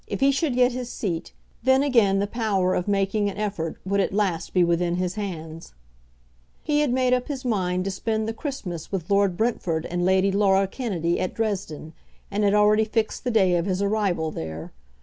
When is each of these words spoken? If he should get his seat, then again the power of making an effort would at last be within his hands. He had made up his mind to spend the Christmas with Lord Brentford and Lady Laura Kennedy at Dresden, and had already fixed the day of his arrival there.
If 0.07 0.19
he 0.19 0.31
should 0.31 0.55
get 0.55 0.71
his 0.71 0.89
seat, 0.91 1.31
then 1.61 1.83
again 1.83 2.17
the 2.17 2.25
power 2.25 2.73
of 2.73 2.87
making 2.87 3.29
an 3.29 3.37
effort 3.37 3.77
would 3.85 3.99
at 3.99 4.11
last 4.15 4.51
be 4.51 4.63
within 4.63 4.95
his 4.95 5.13
hands. 5.13 5.75
He 6.63 6.79
had 6.79 6.91
made 6.91 7.13
up 7.13 7.27
his 7.27 7.45
mind 7.45 7.85
to 7.85 7.91
spend 7.91 8.27
the 8.27 8.33
Christmas 8.33 8.91
with 8.91 9.11
Lord 9.11 9.37
Brentford 9.37 9.85
and 9.85 10.03
Lady 10.03 10.31
Laura 10.31 10.65
Kennedy 10.65 11.19
at 11.19 11.35
Dresden, 11.35 11.93
and 12.31 12.43
had 12.43 12.55
already 12.55 12.83
fixed 12.83 13.23
the 13.23 13.29
day 13.29 13.55
of 13.55 13.67
his 13.67 13.79
arrival 13.79 14.31
there. 14.31 14.71